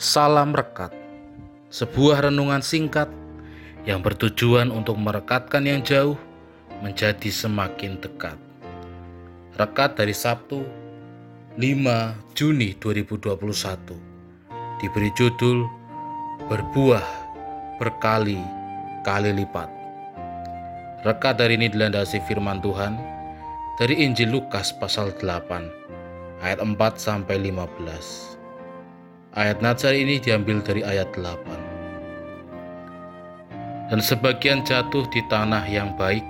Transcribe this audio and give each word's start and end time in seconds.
Salam 0.00 0.56
Rekat, 0.56 0.96
sebuah 1.68 2.24
renungan 2.24 2.64
singkat 2.64 3.12
yang 3.84 4.00
bertujuan 4.00 4.72
untuk 4.72 4.96
merekatkan 4.96 5.60
yang 5.60 5.84
jauh 5.84 6.16
menjadi 6.80 7.28
semakin 7.28 8.00
dekat. 8.00 8.40
Rekat 9.60 10.00
dari 10.00 10.16
Sabtu 10.16 10.64
5 11.52 12.32
Juni 12.32 12.72
2021 12.80 14.80
diberi 14.80 15.12
judul 15.20 15.68
Berbuah 16.48 17.04
Berkali-kali 17.76 19.36
Lipat. 19.36 19.68
Rekat 21.04 21.44
dari 21.44 21.60
ini 21.60 21.68
dilandasi 21.68 22.24
firman 22.24 22.64
Tuhan 22.64 22.96
dari 23.76 24.00
Injil 24.00 24.32
Lukas 24.32 24.72
pasal 24.80 25.12
8 25.20 26.40
ayat 26.40 26.56
4 26.56 26.72
sampai 26.96 27.52
15. 27.52 28.39
Ayat 29.30 29.62
Nazar 29.62 29.94
ini 29.94 30.18
diambil 30.18 30.58
dari 30.58 30.82
ayat 30.82 31.14
8. 31.14 31.46
Dan 33.86 34.02
sebagian 34.02 34.66
jatuh 34.66 35.06
di 35.06 35.22
tanah 35.30 35.70
yang 35.70 35.94
baik, 35.94 36.26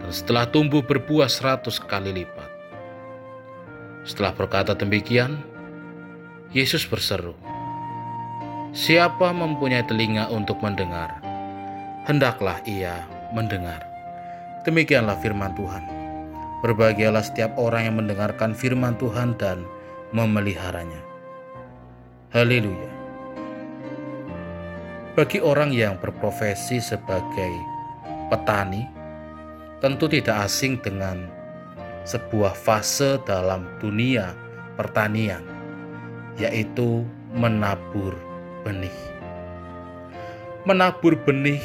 dan 0.00 0.08
setelah 0.08 0.48
tumbuh 0.48 0.80
berbuah 0.80 1.28
seratus 1.28 1.76
kali 1.76 2.16
lipat. 2.16 2.48
Setelah 4.08 4.32
berkata 4.32 4.72
demikian, 4.72 5.44
Yesus 6.56 6.88
berseru, 6.88 7.36
Siapa 8.72 9.28
mempunyai 9.36 9.84
telinga 9.84 10.32
untuk 10.32 10.64
mendengar, 10.64 11.20
hendaklah 12.08 12.56
ia 12.64 13.04
mendengar. 13.36 13.84
Demikianlah 14.64 15.20
firman 15.20 15.52
Tuhan. 15.52 15.84
Berbahagialah 16.64 17.20
setiap 17.20 17.52
orang 17.60 17.84
yang 17.84 18.00
mendengarkan 18.00 18.56
firman 18.56 18.96
Tuhan 18.96 19.36
dan 19.36 19.68
memeliharanya. 20.16 21.11
Haleluya. 22.32 22.88
Bagi 25.12 25.36
orang 25.44 25.68
yang 25.68 26.00
berprofesi 26.00 26.80
sebagai 26.80 27.52
petani, 28.32 28.88
tentu 29.84 30.08
tidak 30.08 30.48
asing 30.48 30.80
dengan 30.80 31.28
sebuah 32.08 32.56
fase 32.56 33.20
dalam 33.28 33.68
dunia 33.84 34.32
pertanian, 34.80 35.44
yaitu 36.40 37.04
menabur 37.36 38.16
benih. 38.64 38.96
Menabur 40.64 41.20
benih 41.28 41.60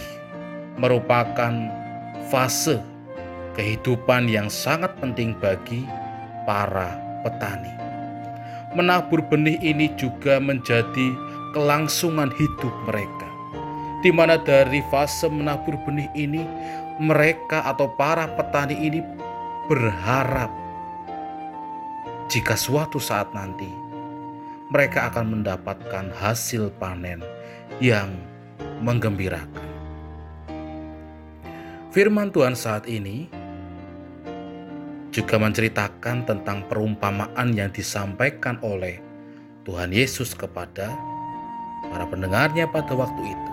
merupakan 0.76 1.56
fase 2.28 2.84
kehidupan 3.56 4.28
yang 4.28 4.52
sangat 4.52 4.92
penting 5.00 5.32
bagi 5.40 5.88
para 6.44 7.00
petani 7.24 7.87
menabur 8.78 9.26
benih 9.26 9.58
ini 9.66 9.90
juga 9.98 10.38
menjadi 10.38 11.18
kelangsungan 11.58 12.30
hidup 12.38 12.74
mereka. 12.86 13.26
Di 14.06 14.14
mana 14.14 14.38
dari 14.38 14.86
fase 14.94 15.26
menabur 15.26 15.74
benih 15.82 16.06
ini, 16.14 16.46
mereka 17.02 17.66
atau 17.66 17.90
para 17.98 18.30
petani 18.38 18.78
ini 18.78 19.02
berharap 19.66 20.54
jika 22.30 22.54
suatu 22.54 23.02
saat 23.02 23.34
nanti 23.34 23.68
mereka 24.70 25.10
akan 25.10 25.40
mendapatkan 25.40 26.12
hasil 26.20 26.70
panen 26.78 27.24
yang 27.80 28.12
menggembirakan. 28.84 29.66
Firman 31.96 32.30
Tuhan 32.30 32.54
saat 32.54 32.86
ini 32.86 33.32
juga 35.18 35.42
menceritakan 35.42 36.30
tentang 36.30 36.62
perumpamaan 36.70 37.50
yang 37.50 37.74
disampaikan 37.74 38.62
oleh 38.62 39.02
Tuhan 39.66 39.90
Yesus 39.90 40.38
kepada 40.38 40.94
para 41.90 42.06
pendengarnya 42.06 42.70
pada 42.70 42.94
waktu 42.94 43.34
itu. 43.34 43.52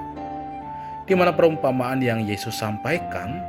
Di 1.08 1.16
mana 1.16 1.32
perumpamaan 1.32 2.04
yang 2.04 2.20
Yesus 2.20 2.60
sampaikan 2.60 3.40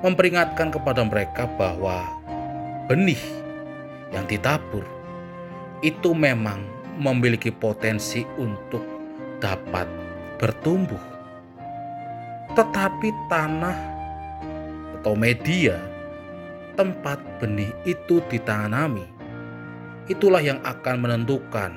memperingatkan 0.00 0.72
kepada 0.72 1.04
mereka 1.04 1.44
bahwa 1.60 2.08
benih 2.88 3.20
yang 4.08 4.24
ditabur 4.24 4.88
itu 5.84 6.16
memang 6.16 6.64
memiliki 6.96 7.52
potensi 7.52 8.24
untuk 8.40 8.80
dapat 9.36 9.84
bertumbuh. 10.40 11.20
Tetapi 12.56 13.08
tanah 13.28 13.78
atau 14.96 15.12
media 15.12 15.97
tempat 16.78 17.18
benih 17.42 17.74
itu 17.82 18.22
ditanami, 18.30 19.02
itulah 20.06 20.38
yang 20.38 20.62
akan 20.62 21.02
menentukan 21.02 21.74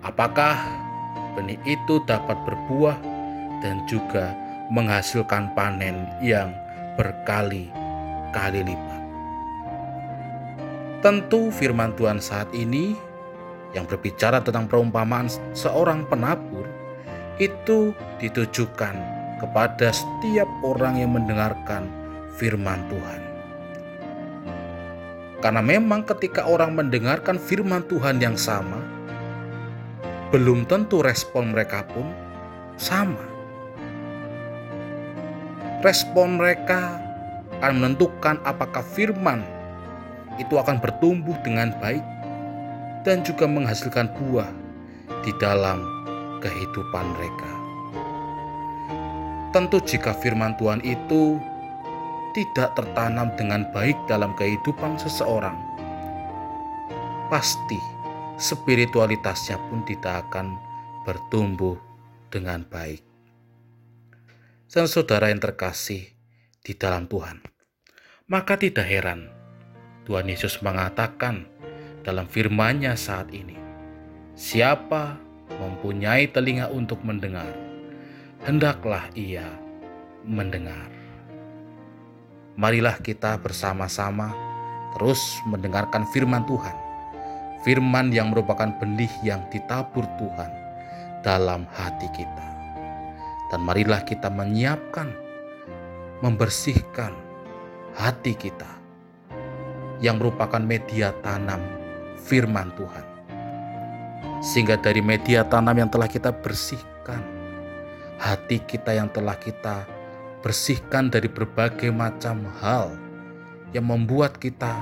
apakah 0.00 0.56
benih 1.36 1.60
itu 1.68 2.00
dapat 2.08 2.40
berbuah 2.48 2.96
dan 3.60 3.84
juga 3.84 4.32
menghasilkan 4.72 5.52
panen 5.52 6.08
yang 6.24 6.48
berkali-kali 6.96 8.64
lipat. 8.64 9.02
Tentu 11.04 11.52
firman 11.52 11.92
Tuhan 11.92 12.24
saat 12.24 12.48
ini 12.56 12.96
yang 13.76 13.84
berbicara 13.84 14.40
tentang 14.40 14.64
perumpamaan 14.64 15.28
seorang 15.52 16.08
penabur 16.08 16.64
itu 17.36 17.92
ditujukan 18.16 18.96
kepada 19.44 19.92
setiap 19.92 20.48
orang 20.64 21.00
yang 21.00 21.12
mendengarkan 21.12 21.84
firman 22.36 22.80
Tuhan. 22.88 23.29
Karena 25.40 25.64
memang 25.64 26.04
ketika 26.04 26.44
orang 26.44 26.76
mendengarkan 26.76 27.40
firman 27.40 27.80
Tuhan 27.88 28.20
yang 28.20 28.36
sama, 28.36 28.76
belum 30.28 30.68
tentu 30.68 31.00
respon 31.00 31.56
mereka 31.56 31.82
pun 31.88 32.04
sama. 32.76 33.24
Respon 35.80 36.36
mereka 36.36 37.00
akan 37.64 37.80
menentukan 37.80 38.36
apakah 38.44 38.84
firman 38.84 39.40
itu 40.36 40.60
akan 40.60 40.76
bertumbuh 40.76 41.36
dengan 41.40 41.72
baik 41.80 42.04
dan 43.04 43.24
juga 43.24 43.48
menghasilkan 43.48 44.12
buah 44.16 44.48
di 45.24 45.32
dalam 45.40 45.80
kehidupan 46.44 47.06
mereka. 47.16 47.50
Tentu 49.56 49.80
jika 49.82 50.12
firman 50.14 50.54
Tuhan 50.60 50.84
itu 50.84 51.40
tidak 52.30 52.78
tertanam 52.78 53.30
dengan 53.34 53.66
baik 53.74 53.96
dalam 54.06 54.34
kehidupan 54.38 54.98
seseorang, 54.98 55.58
pasti 57.26 57.78
spiritualitasnya 58.38 59.58
pun 59.68 59.82
tidak 59.86 60.26
akan 60.28 60.54
bertumbuh 61.04 61.76
dengan 62.30 62.62
baik. 62.66 63.02
Dan 64.70 64.86
saudara 64.86 65.34
yang 65.34 65.42
terkasih 65.42 66.14
di 66.62 66.72
dalam 66.78 67.10
Tuhan, 67.10 67.42
maka 68.30 68.54
tidak 68.54 68.86
heran 68.86 69.26
Tuhan 70.06 70.30
Yesus 70.30 70.62
mengatakan 70.62 71.50
dalam 72.06 72.30
firman-Nya 72.30 72.94
saat 72.94 73.34
ini, 73.34 73.58
siapa 74.38 75.18
mempunyai 75.58 76.30
telinga 76.30 76.70
untuk 76.70 77.02
mendengar, 77.02 77.50
hendaklah 78.46 79.10
ia 79.18 79.46
mendengar 80.22 80.99
marilah 82.60 83.00
kita 83.00 83.40
bersama-sama 83.40 84.36
terus 84.92 85.40
mendengarkan 85.48 86.04
firman 86.12 86.44
Tuhan. 86.44 86.76
Firman 87.64 88.12
yang 88.12 88.32
merupakan 88.36 88.68
benih 88.76 89.08
yang 89.24 89.48
ditabur 89.48 90.04
Tuhan 90.20 90.52
dalam 91.24 91.64
hati 91.72 92.08
kita. 92.12 92.48
Dan 93.48 93.64
marilah 93.64 94.04
kita 94.04 94.28
menyiapkan, 94.28 95.08
membersihkan 96.20 97.16
hati 97.96 98.36
kita 98.36 98.68
yang 100.04 100.20
merupakan 100.20 100.60
media 100.60 101.16
tanam 101.24 101.60
firman 102.20 102.72
Tuhan. 102.76 103.04
Sehingga 104.40 104.76
dari 104.80 105.00
media 105.04 105.44
tanam 105.48 105.76
yang 105.80 105.92
telah 105.92 106.08
kita 106.08 106.32
bersihkan, 106.32 107.20
hati 108.16 108.60
kita 108.64 108.96
yang 108.96 109.12
telah 109.12 109.36
kita 109.36 109.99
bersihkan 110.40 111.12
dari 111.12 111.28
berbagai 111.28 111.92
macam 111.92 112.48
hal 112.60 112.96
yang 113.76 113.86
membuat 113.86 114.40
kita 114.40 114.72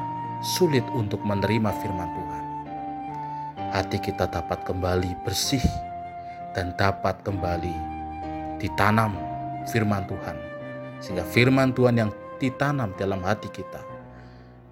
sulit 0.56 0.87
untuk 0.94 1.19
menerima 1.26 1.70
firman 1.82 2.10
Tuhan. 2.14 2.44
Hati 3.75 3.99
kita 4.00 4.31
dapat 4.31 4.64
kembali 4.64 5.12
bersih 5.26 5.62
dan 6.55 6.72
dapat 6.78 7.20
kembali 7.26 7.75
ditanam 8.62 9.12
firman 9.69 10.06
Tuhan. 10.08 10.37
Sehingga 11.02 11.26
firman 11.26 11.75
Tuhan 11.75 11.94
yang 12.00 12.10
ditanam 12.38 12.94
dalam 12.96 13.20
hati 13.22 13.50
kita 13.50 13.82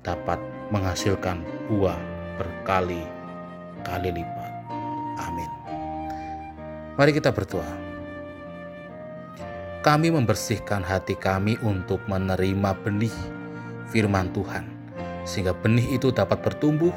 dapat 0.06 0.38
menghasilkan 0.70 1.42
buah 1.66 1.98
berkali-kali 2.38 4.10
lipat. 4.14 4.52
Amin. 5.18 5.50
Mari 6.96 7.10
kita 7.12 7.34
berdoa 7.34 7.85
kami 9.86 10.10
membersihkan 10.10 10.82
hati 10.82 11.14
kami 11.14 11.54
untuk 11.62 12.02
menerima 12.10 12.74
benih 12.82 13.14
firman 13.86 14.34
Tuhan, 14.34 14.66
sehingga 15.22 15.54
benih 15.54 15.94
itu 15.94 16.10
dapat 16.10 16.42
bertumbuh, 16.42 16.90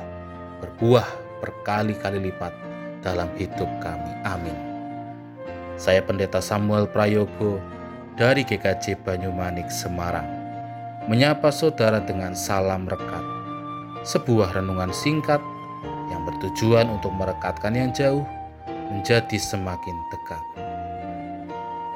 berbuah 0.57 1.05
berkali-kali 1.37 2.17
lipat 2.17 2.49
dalam 3.05 3.29
hidup 3.37 3.69
kami. 3.77 4.09
Amin. 4.25 4.57
Saya 5.77 6.01
Pendeta 6.01 6.41
Samuel 6.41 6.89
Prayogo 6.89 7.61
dari 8.17 8.41
GKJ 8.41 9.05
Banyumanik, 9.05 9.69
Semarang. 9.69 10.25
Menyapa 11.05 11.53
saudara 11.53 12.01
dengan 12.01 12.33
salam 12.33 12.89
rekat. 12.89 13.21
Sebuah 14.01 14.57
renungan 14.57 14.89
singkat 14.89 15.37
yang 16.09 16.25
bertujuan 16.25 16.89
untuk 16.89 17.13
merekatkan 17.13 17.77
yang 17.77 17.93
jauh 17.93 18.25
menjadi 18.89 19.37
semakin 19.37 19.93
dekat. 20.09 20.48